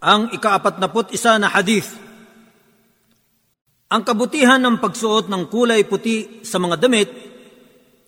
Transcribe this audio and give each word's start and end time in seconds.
Ang 0.00 0.32
ikaapat-naput 0.32 1.12
isa 1.12 1.36
na 1.36 1.52
hadith. 1.52 1.92
Ang 3.92 4.00
kabutihan 4.00 4.56
ng 4.56 4.80
pagsuot 4.80 5.28
ng 5.28 5.44
kulay 5.52 5.84
puti 5.84 6.40
sa 6.40 6.56
mga 6.56 6.76
damit 6.80 7.10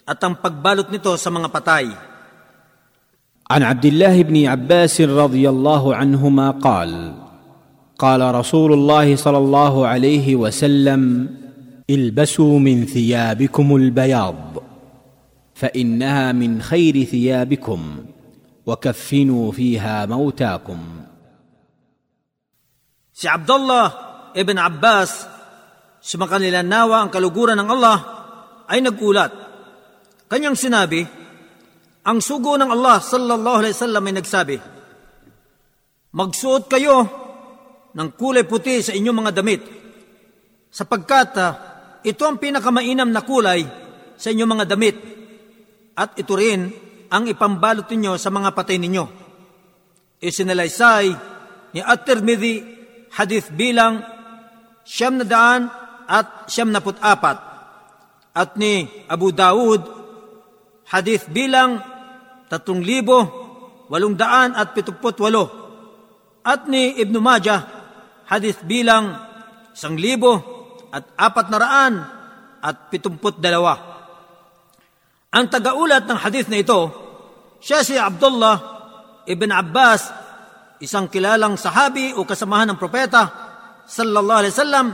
at 0.08 0.16
ang 0.24 0.40
pagbalot 0.40 0.88
nito 0.88 1.12
sa 1.20 1.28
mga 1.28 1.48
patay. 1.52 1.86
عن 3.52 3.62
عبد 3.62 3.84
الله 3.84 4.22
بن 4.22 4.36
عباس 4.48 5.00
رضي 5.00 5.44
الله 5.44 5.84
عنهما 5.96 6.50
قال 6.64 7.12
قال 7.98 8.20
رسول 8.34 8.72
الله 8.72 9.16
صلى 9.16 9.38
الله 9.38 9.86
عليه 9.86 10.36
وسلم 10.36 11.02
البسوا 11.90 12.59
من 12.59 12.86
ثيابكم 12.86 13.77
البياض 13.77 14.40
فانها 15.54 16.32
من 16.32 16.62
خير 16.62 17.04
ثيابكم 17.04 17.80
وكفنوا 18.66 19.52
فيها 19.52 20.06
موتاكم 20.06 20.79
Si 23.23 23.30
Abdullah 23.30 23.87
ibn 24.34 24.59
Abbas, 24.59 25.30
sumakanila 26.02 26.59
nawa 26.66 27.06
ang 27.06 27.10
kaluguran 27.15 27.55
ng 27.55 27.70
Allah, 27.70 27.98
ay 28.66 28.83
nagulat. 28.83 29.30
Kanyang 30.27 30.59
sinabi, 30.59 31.06
ang 32.02 32.19
sugo 32.19 32.59
ng 32.59 32.66
Allah 32.66 32.98
sallallahu 32.98 33.59
alaihi 33.62 33.79
wasallam 33.79 34.02
ay 34.10 34.15
nagsabi, 34.19 34.56
Magsuot 36.19 36.66
kayo 36.66 36.98
ng 37.95 38.09
kulay 38.19 38.43
puti 38.43 38.82
sa 38.82 38.91
inyong 38.91 39.19
mga 39.23 39.32
damit, 39.38 39.62
sapagkat 40.74 41.30
ah, 41.38 41.52
ito 42.02 42.27
ang 42.27 42.43
pinakamainam 42.43 43.07
na 43.07 43.23
kulay 43.23 43.62
sa 44.18 44.34
inyong 44.34 44.51
mga 44.51 44.66
damit, 44.66 44.96
at 45.95 46.18
ito 46.18 46.34
rin 46.34 46.74
ang 47.07 47.23
ipambalot 47.30 47.87
ninyo 47.87 48.18
sa 48.18 48.34
mga 48.34 48.51
patay 48.51 48.82
ninyo. 48.82 49.04
Isinalaysay 50.18 51.07
ni 51.70 51.79
At-Tirmidhi 51.79 52.81
hadith 53.12 53.52
bilang 53.52 54.01
siyam 54.83 55.21
na 55.21 55.25
daan 55.29 55.68
at 56.09 56.49
siyam 56.49 56.73
na 56.73 56.80
put 56.80 56.96
apat 56.99 57.38
at 58.32 58.57
ni 58.57 58.88
Abu 59.09 59.30
Dawud 59.30 59.80
hadith 60.88 61.29
bilang 61.29 61.80
tatlong 62.49 62.80
libo 62.80 63.19
walong 63.93 64.16
daan 64.16 64.56
at 64.56 64.72
pituput 64.72 65.16
walo 65.21 65.44
at 66.43 66.66
ni 66.66 66.97
Ibn 66.99 67.15
Majah 67.21 67.60
hadith 68.32 68.65
bilang 68.65 69.12
isang 69.72 69.97
libo 69.97 70.41
at 70.93 71.09
apat 71.16 71.47
na 71.49 71.59
raan 71.59 71.94
at 72.62 72.93
pitumput 72.93 73.41
dalawa. 73.41 73.75
Ang 75.32 75.49
tagaulat 75.49 76.04
ng 76.04 76.19
hadith 76.21 76.47
na 76.53 76.60
ito, 76.60 76.93
siya 77.59 77.81
si 77.81 77.97
Abdullah 77.97 78.60
ibn 79.25 79.49
Abbas 79.49 80.12
isang 80.83 81.06
kilalang 81.06 81.55
sahabi 81.55 82.11
o 82.11 82.27
kasamahan 82.27 82.75
ng 82.75 82.78
propeta 82.83 83.22
sallallahu 83.87 84.41
alaihi 84.43 84.55
wasallam 84.55 84.87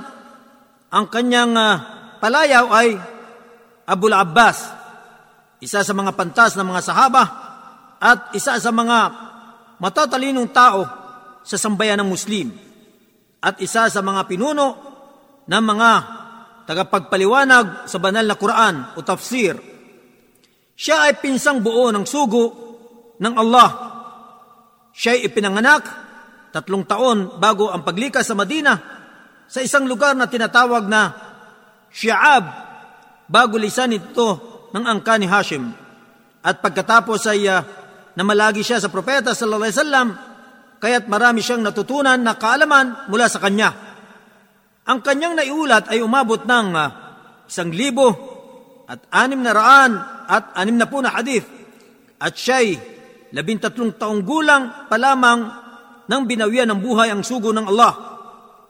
ang 0.93 1.07
kanyang 1.09 1.57
uh, 1.57 1.75
palayaw 2.21 2.69
ay 2.77 2.93
Abul 3.89 4.13
Abbas 4.13 4.69
isa 5.65 5.81
sa 5.81 5.95
mga 5.97 6.13
pantas 6.13 6.61
ng 6.61 6.69
mga 6.69 6.85
sahaba 6.85 7.25
at 7.97 8.37
isa 8.37 8.61
sa 8.61 8.69
mga 8.69 8.99
matatalinong 9.81 10.53
tao 10.53 10.85
sa 11.41 11.57
sambayan 11.57 12.05
ng 12.05 12.09
Muslim 12.13 12.53
at 13.41 13.57
isa 13.65 13.89
sa 13.89 14.01
mga 14.05 14.29
pinuno 14.29 14.77
ng 15.49 15.65
mga 15.65 15.91
tagapagpaliwanag 16.69 17.89
sa 17.89 17.97
banal 17.97 18.29
na 18.29 18.37
Quran 18.37 18.93
o 18.93 19.01
tafsir. 19.01 19.57
Siya 20.77 21.09
ay 21.09 21.17
pinsang 21.19 21.65
buo 21.65 21.89
ng 21.89 22.05
sugo 22.05 22.45
ng 23.17 23.35
Allah 23.35 23.88
Siya'y 24.99 25.31
ipinanganak 25.31 25.87
tatlong 26.51 26.83
taon 26.83 27.39
bago 27.39 27.71
ang 27.71 27.87
paglikas 27.87 28.27
sa 28.27 28.35
Madina 28.35 28.75
sa 29.47 29.63
isang 29.63 29.87
lugar 29.87 30.19
na 30.19 30.27
tinatawag 30.27 30.91
na 30.91 31.15
Shi'ab 31.95 32.45
bago 33.31 33.55
lisan 33.63 33.95
ito 33.95 34.29
ng 34.75 34.83
angka 34.83 35.15
ni 35.23 35.31
Hashim. 35.31 35.71
At 36.43 36.59
pagkatapos 36.59 37.31
ay 37.31 37.47
uh, 37.47 37.63
namalagi 38.19 38.67
siya 38.67 38.83
sa 38.83 38.91
propeta 38.91 39.39
sallallahu 39.39 39.71
alaihi 39.71 39.79
wasallam 39.79 40.09
kaya't 40.83 41.07
marami 41.07 41.47
siyang 41.47 41.63
natutunan 41.63 42.19
na 42.19 42.35
kaalaman 42.35 43.07
mula 43.07 43.31
sa 43.31 43.39
kanya. 43.39 43.71
Ang 44.83 44.99
kanyang 44.99 45.39
naiulat 45.39 45.95
ay 45.95 46.03
umabot 46.03 46.43
ng 46.43 46.69
uh, 46.75 46.91
isang 47.47 47.71
libo 47.71 48.11
at 48.91 48.99
anim 49.15 49.47
na 49.47 49.55
raan 49.55 49.95
at 50.27 50.59
anim 50.59 50.75
na 50.75 50.91
po 50.91 50.99
na 50.99 51.15
hadith 51.15 51.47
at 52.19 52.35
siya'y 52.35 52.98
labintatlong 53.33 53.97
taong 54.01 54.23
gulang 54.25 54.89
pa 54.89 54.97
lamang 54.97 55.41
nang 56.09 56.25
binawian 56.25 56.73
ng 56.73 56.81
buhay 56.81 57.13
ang 57.13 57.21
sugo 57.21 57.53
ng 57.53 57.67
Allah. 57.69 57.93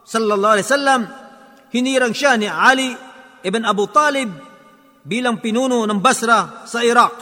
Sallallahu 0.02 0.54
alaihi 0.58 0.66
wasallam, 0.66 1.00
hinirang 1.70 2.14
siya 2.16 2.34
ni 2.34 2.50
Ali 2.50 2.90
ibn 3.44 3.62
Abu 3.62 3.86
Talib 3.92 4.28
bilang 5.06 5.38
pinuno 5.38 5.86
ng 5.86 6.00
Basra 6.02 6.66
sa 6.66 6.82
Iraq 6.82 7.14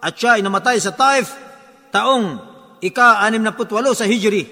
at 0.00 0.12
siya 0.16 0.40
ay 0.40 0.42
namatay 0.42 0.80
sa 0.80 0.96
Taif 0.96 1.28
taong 1.92 2.24
ika-68 2.80 3.92
sa 3.92 4.06
Hijri 4.08 4.44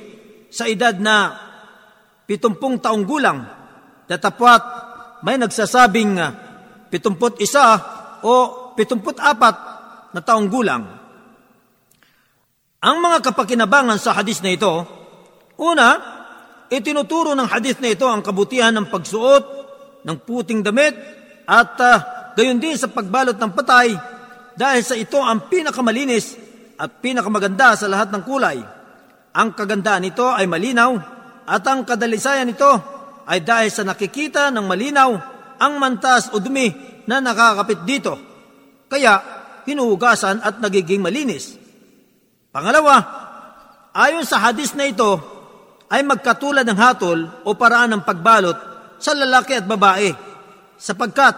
sa 0.52 0.68
edad 0.68 0.92
na 1.00 1.32
70 2.28 2.84
taong 2.84 3.04
gulang. 3.08 3.40
Datapwat 4.04 4.62
may 5.24 5.40
nagsasabing 5.40 6.20
71 6.92 8.24
o 8.24 8.34
74 8.76 10.12
na 10.12 10.20
taong 10.20 10.46
gulang. 10.52 11.07
Ang 12.78 13.02
mga 13.02 13.18
kapakinabangan 13.26 13.98
sa 13.98 14.14
hadis 14.14 14.38
na 14.38 14.54
ito, 14.54 14.70
una, 15.58 15.98
itinuturo 16.70 17.34
ng 17.34 17.50
hadis 17.50 17.82
na 17.82 17.90
ito 17.90 18.06
ang 18.06 18.22
kabutihan 18.22 18.70
ng 18.70 18.86
pagsuot 18.86 19.44
ng 20.06 20.16
puting 20.22 20.62
damit 20.62 20.94
at 21.42 21.74
uh, 21.82 21.96
gayon 22.38 22.62
din 22.62 22.78
sa 22.78 22.86
pagbalot 22.86 23.34
ng 23.34 23.50
patay 23.50 23.98
dahil 24.54 24.82
sa 24.86 24.94
ito 24.94 25.18
ang 25.18 25.50
pinakamalinis 25.50 26.38
at 26.78 27.02
pinakamaganda 27.02 27.74
sa 27.74 27.90
lahat 27.90 28.14
ng 28.14 28.22
kulay. 28.22 28.62
Ang 29.34 29.58
kagandaan 29.58 30.06
nito 30.06 30.30
ay 30.30 30.46
malinaw 30.46 30.94
at 31.50 31.66
ang 31.66 31.82
kadalisayan 31.82 32.46
nito 32.46 32.70
ay 33.26 33.42
dahil 33.42 33.74
sa 33.74 33.82
nakikita 33.82 34.54
ng 34.54 34.62
malinaw 34.62 35.10
ang 35.58 35.82
mantas 35.82 36.30
o 36.30 36.38
dumi 36.38 36.70
na 37.10 37.18
nakakapit 37.18 37.82
dito. 37.82 38.14
Kaya 38.86 39.18
hinuhugasan 39.66 40.46
at 40.46 40.62
nagiging 40.62 41.02
malinis. 41.02 41.67
Pangalawa, 42.48 42.96
ayon 43.92 44.24
sa 44.24 44.40
hadis 44.40 44.72
na 44.72 44.88
ito, 44.88 45.20
ay 45.88 46.00
magkatulad 46.04 46.64
ng 46.64 46.78
hatol 46.80 47.44
o 47.44 47.52
paraan 47.56 47.96
ng 47.96 48.02
pagbalot 48.04 48.56
sa 48.96 49.12
lalaki 49.12 49.56
at 49.56 49.68
babae, 49.68 50.12
sapagkat 50.80 51.36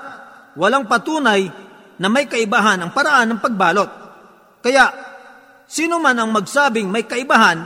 walang 0.55 0.87
patunay 0.87 1.51
na 1.99 2.07
may 2.07 2.31
kaibahan 2.31 2.79
ang 2.79 2.91
paraan 2.95 3.35
ng 3.35 3.41
pagbalot. 3.43 3.91
Kaya, 4.63 4.87
sino 5.67 5.99
man 5.99 6.15
ang 6.19 6.31
magsabing 6.31 6.87
may 6.87 7.07
kaibahan 7.07 7.59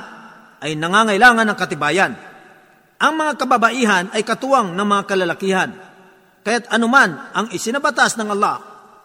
ay 0.65 0.73
nangangailangan 0.81 1.45
ng 1.45 1.59
katibayan. 1.61 2.13
Ang 2.97 3.13
mga 3.21 3.33
kababaihan 3.37 4.05
ay 4.17 4.25
katuwang 4.25 4.73
ng 4.73 4.87
mga 4.89 5.03
kalalakihan. 5.05 5.71
Kaya't 6.41 6.73
anuman 6.73 7.13
ang 7.37 7.53
isinabatas 7.53 8.17
ng 8.17 8.29
Allah 8.33 8.57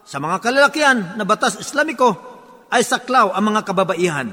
sa 0.07 0.23
mga 0.23 0.39
kalalakihan 0.39 0.97
na 1.19 1.27
batas 1.27 1.59
Islamiko 1.59 2.28
ay 2.69 2.81
saklaw 2.85 3.33
ang 3.33 3.53
mga 3.53 3.61
kababaihan. 3.65 4.27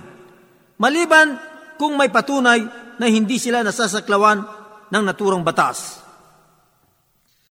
Maliban 0.77 1.41
kung 1.81 1.97
may 1.97 2.13
patunay 2.13 2.65
na 2.97 3.07
hindi 3.09 3.37
sila 3.41 3.65
nasasaklawan 3.65 4.45
ng 4.93 5.03
naturang 5.05 5.45
batas. 5.45 6.06